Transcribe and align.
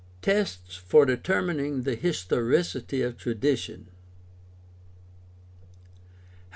Tests 0.23 0.75
for 0.77 1.05
determining 1.05 1.83
the 1.83 1.93
historicity 1.93 3.03
of 3.03 3.17
tradition. 3.19 3.89